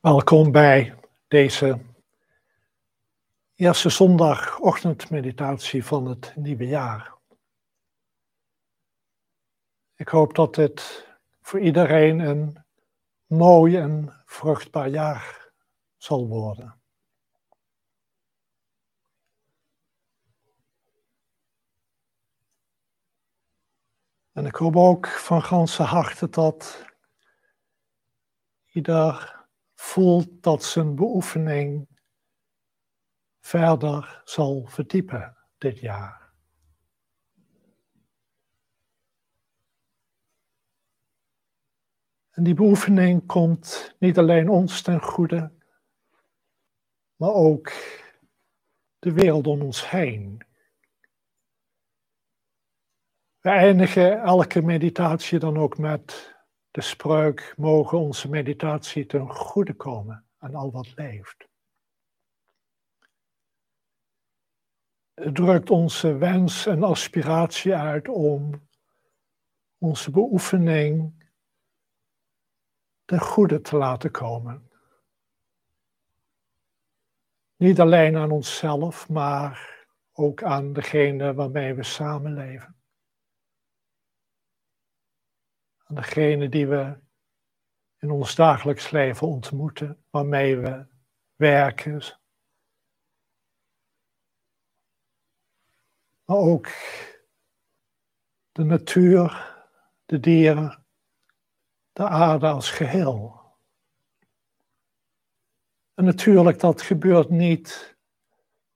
Welkom 0.00 0.52
bij 0.52 0.94
deze 1.28 1.84
eerste 3.54 3.88
zondagochtendmeditatie 3.88 5.84
van 5.84 6.06
het 6.06 6.32
nieuwe 6.36 6.66
jaar. 6.66 7.14
Ik 9.94 10.08
hoop 10.08 10.34
dat 10.34 10.54
dit 10.54 11.06
voor 11.40 11.60
iedereen 11.60 12.18
een 12.18 12.64
mooi 13.26 13.76
en 13.76 14.22
vruchtbaar 14.24 14.88
jaar 14.88 15.52
zal 15.96 16.28
worden. 16.28 16.80
En 24.32 24.46
ik 24.46 24.54
hoop 24.54 24.76
ook 24.76 25.06
van 25.06 25.42
ganse 25.42 25.82
harte 25.82 26.28
dat 26.28 26.84
ieder 28.66 29.37
voelt 29.78 30.42
dat 30.42 30.64
zijn 30.64 30.94
beoefening 30.94 31.88
verder 33.40 34.22
zal 34.24 34.66
verdiepen 34.66 35.36
dit 35.58 35.78
jaar. 35.78 36.32
En 42.30 42.44
die 42.44 42.54
beoefening 42.54 43.26
komt 43.26 43.96
niet 43.98 44.18
alleen 44.18 44.48
ons 44.48 44.82
ten 44.82 45.02
goede, 45.02 45.52
maar 47.16 47.32
ook 47.32 47.72
de 48.98 49.12
wereld 49.12 49.46
om 49.46 49.62
ons 49.62 49.90
heen. 49.90 50.46
We 53.38 53.50
eindigen 53.50 54.20
elke 54.20 54.62
meditatie 54.62 55.38
dan 55.38 55.58
ook 55.58 55.78
met 55.78 56.37
de 56.78 57.54
mogen 57.56 57.98
onze 57.98 58.28
meditatie 58.28 59.06
ten 59.06 59.30
goede 59.30 59.74
komen 59.74 60.26
aan 60.38 60.54
al 60.54 60.70
wat 60.70 60.96
leeft. 60.96 61.48
Het 65.14 65.34
drukt 65.34 65.70
onze 65.70 66.16
wens 66.16 66.66
en 66.66 66.82
aspiratie 66.82 67.74
uit 67.74 68.08
om 68.08 68.68
onze 69.78 70.10
beoefening 70.10 71.24
ten 73.04 73.20
goede 73.20 73.60
te 73.60 73.76
laten 73.76 74.10
komen. 74.10 74.70
Niet 77.56 77.80
alleen 77.80 78.16
aan 78.16 78.30
onszelf, 78.30 79.08
maar 79.08 79.86
ook 80.12 80.42
aan 80.42 80.72
degene 80.72 81.34
waarmee 81.34 81.74
we 81.74 81.82
samenleven. 81.82 82.77
Aan 85.88 85.94
degene 85.94 86.48
die 86.48 86.66
we 86.66 86.98
in 87.98 88.10
ons 88.10 88.34
dagelijks 88.34 88.90
leven 88.90 89.26
ontmoeten, 89.26 90.04
waarmee 90.10 90.56
we 90.56 90.86
werken. 91.36 92.02
Maar 96.24 96.36
ook 96.36 96.68
de 98.52 98.64
natuur, 98.64 99.56
de 100.06 100.20
dieren, 100.20 100.84
de 101.92 102.08
aarde 102.08 102.46
als 102.46 102.70
geheel. 102.70 103.40
En 105.94 106.04
natuurlijk, 106.04 106.60
dat 106.60 106.82
gebeurt 106.82 107.28
niet 107.30 107.96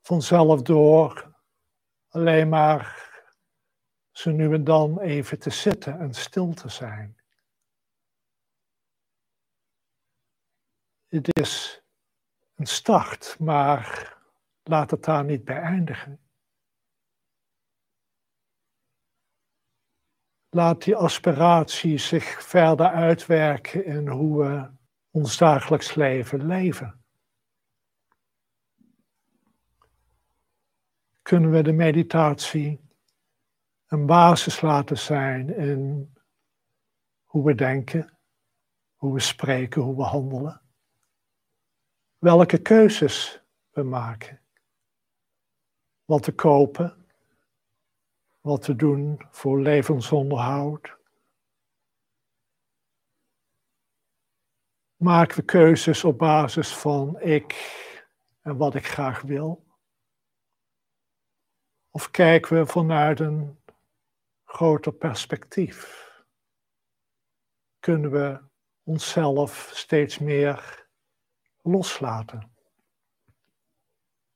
vanzelf 0.00 0.62
door 0.62 1.34
alleen 2.08 2.48
maar 2.48 3.09
zo 4.12 4.30
nu 4.30 4.54
en 4.54 4.64
dan 4.64 5.00
even 5.00 5.38
te 5.38 5.50
zitten 5.50 5.98
en 5.98 6.14
stil 6.14 6.54
te 6.54 6.68
zijn. 6.68 7.18
Het 11.08 11.38
is 11.38 11.82
een 12.54 12.66
start, 12.66 13.36
maar 13.38 14.16
laat 14.62 14.90
het 14.90 15.04
daar 15.04 15.24
niet 15.24 15.44
bij 15.44 15.60
eindigen. 15.60 16.20
Laat 20.48 20.82
die 20.82 20.96
aspiratie 20.96 21.98
zich 21.98 22.42
verder 22.42 22.86
uitwerken 22.86 23.84
in 23.84 24.08
hoe 24.08 24.46
we 24.46 24.70
ons 25.10 25.36
dagelijks 25.36 25.94
leven 25.94 26.46
leven. 26.46 27.04
Kunnen 31.22 31.50
we 31.50 31.62
de 31.62 31.72
meditatie 31.72 32.89
een 33.90 34.06
basis 34.06 34.60
laten 34.60 34.98
zijn 34.98 35.54
in 35.54 36.14
hoe 37.24 37.44
we 37.44 37.54
denken, 37.54 38.18
hoe 38.94 39.12
we 39.12 39.20
spreken, 39.20 39.82
hoe 39.82 39.96
we 39.96 40.02
handelen. 40.02 40.62
Welke 42.18 42.58
keuzes 42.58 43.42
we 43.70 43.82
maken. 43.82 44.40
Wat 46.04 46.22
te 46.22 46.32
kopen, 46.32 47.06
wat 48.40 48.62
te 48.62 48.76
doen 48.76 49.26
voor 49.30 49.60
levensonderhoud. 49.60 50.96
Maken 54.96 55.36
we 55.36 55.42
keuzes 55.42 56.04
op 56.04 56.18
basis 56.18 56.76
van 56.76 57.20
ik 57.20 57.54
en 58.40 58.56
wat 58.56 58.74
ik 58.74 58.86
graag 58.86 59.20
wil? 59.20 59.66
Of 61.90 62.10
kijken 62.10 62.58
we 62.58 62.66
vanuit 62.66 63.20
een 63.20 63.59
groter 64.50 64.92
perspectief 64.92 66.08
kunnen 67.78 68.10
we 68.10 68.40
onszelf 68.82 69.70
steeds 69.74 70.18
meer 70.18 70.88
loslaten. 71.62 72.54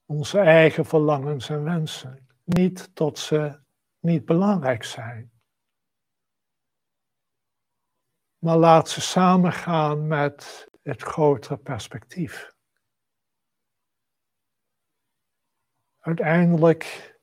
Onze 0.04 0.38
eigen 0.38 0.84
verlangens 0.84 1.48
en 1.48 1.64
wensen. 1.64 2.26
Niet 2.44 2.96
dat 2.96 3.18
ze 3.18 3.60
niet 3.98 4.24
belangrijk 4.24 4.84
zijn. 4.84 5.32
Maar 8.38 8.56
laat 8.56 8.88
ze 8.88 9.00
samengaan 9.00 10.06
met 10.06 10.68
het 10.82 11.02
grotere 11.02 11.56
perspectief. 11.56 12.52
Uiteindelijk 15.98 17.13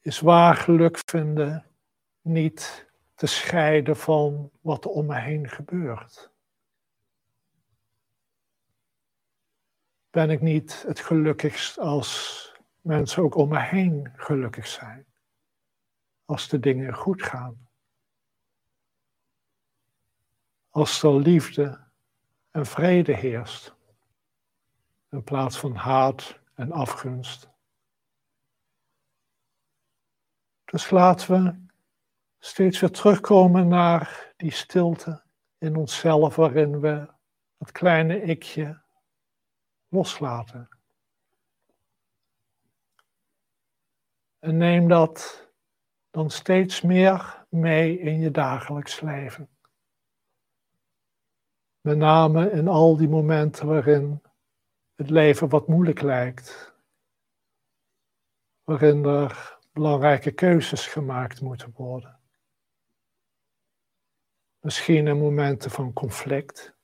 is 0.00 0.20
waar 0.20 0.54
geluk 0.54 1.00
vinden 1.06 1.66
niet 2.20 2.88
te 3.14 3.26
scheiden 3.26 3.96
van 3.96 4.50
wat 4.60 4.84
er 4.84 4.90
om 4.90 5.06
me 5.06 5.18
heen 5.18 5.48
gebeurt. 5.48 6.30
Ben 10.10 10.30
ik 10.30 10.40
niet 10.40 10.82
het 10.86 11.00
gelukkigst 11.00 11.78
als 11.78 12.38
mensen 12.80 13.22
ook 13.22 13.34
om 13.34 13.48
me 13.48 13.60
heen 13.60 14.12
gelukkig 14.16 14.66
zijn? 14.66 15.06
Als 16.24 16.48
de 16.48 16.60
dingen 16.60 16.94
goed 16.94 17.22
gaan? 17.22 17.68
Als 20.70 21.02
er 21.02 21.14
liefde 21.14 21.88
en 22.50 22.66
vrede 22.66 23.14
heerst, 23.14 23.74
in 25.10 25.24
plaats 25.24 25.58
van 25.58 25.74
haat 25.74 26.40
en 26.54 26.72
afgunst. 26.72 27.48
Dus 30.70 30.90
laten 30.90 31.44
we 31.44 31.66
steeds 32.38 32.80
weer 32.80 32.90
terugkomen 32.90 33.68
naar 33.68 34.32
die 34.36 34.50
stilte 34.50 35.22
in 35.58 35.76
onszelf, 35.76 36.36
waarin 36.36 36.80
we 36.80 37.08
het 37.58 37.72
kleine 37.72 38.22
ikje 38.22 38.82
loslaten. 39.88 40.68
En 44.38 44.56
neem 44.56 44.88
dat 44.88 45.48
dan 46.10 46.30
steeds 46.30 46.80
meer 46.80 47.46
mee 47.48 47.98
in 47.98 48.20
je 48.20 48.30
dagelijks 48.30 49.00
leven. 49.00 49.48
Met 51.80 51.96
name 51.96 52.50
in 52.50 52.68
al 52.68 52.96
die 52.96 53.08
momenten 53.08 53.66
waarin 53.66 54.22
het 54.94 55.10
leven 55.10 55.48
wat 55.48 55.68
moeilijk 55.68 56.00
lijkt. 56.00 56.74
Waarin 58.64 59.04
er 59.04 59.58
belangrijke 59.80 60.30
keuzes 60.30 60.86
gemaakt 60.86 61.40
moeten 61.40 61.72
worden. 61.76 62.20
Misschien 64.58 65.06
in 65.06 65.18
momenten 65.18 65.70
van 65.70 65.92
conflict. 65.92 66.74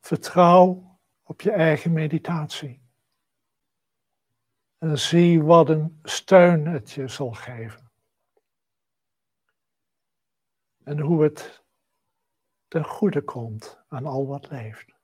Vertrouw 0.00 0.98
op 1.22 1.40
je 1.40 1.50
eigen 1.50 1.92
meditatie. 1.92 2.82
En 4.78 4.98
zie 4.98 5.42
wat 5.42 5.68
een 5.68 6.00
steun 6.02 6.66
het 6.66 6.90
je 6.90 7.08
zal 7.08 7.32
geven. 7.32 7.90
En 10.84 11.00
hoe 11.00 11.22
het 11.22 11.64
ten 12.68 12.84
goede 12.84 13.22
komt 13.22 13.82
aan 13.88 14.06
al 14.06 14.26
wat 14.26 14.50
leeft. 14.50 15.01